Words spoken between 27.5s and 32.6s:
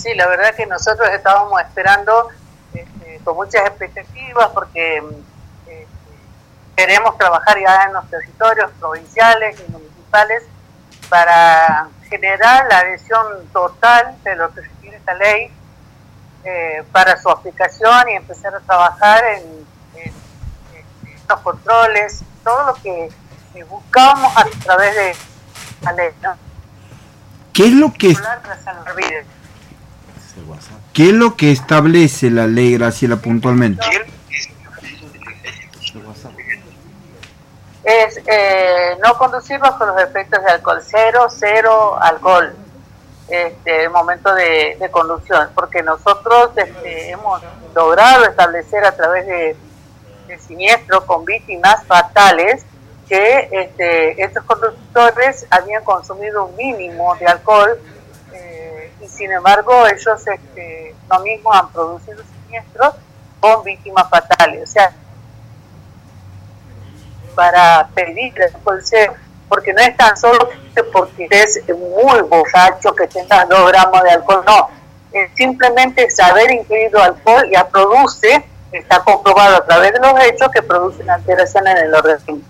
¿Qué es lo que ¿Qué es lo que establece la